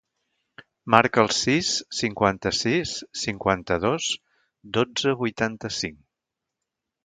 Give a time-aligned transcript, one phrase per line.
[0.95, 1.69] Marca el sis,
[1.99, 2.95] cinquanta-sis,
[3.27, 4.11] cinquanta-dos,
[4.79, 6.05] dotze, vuitanta-cinc.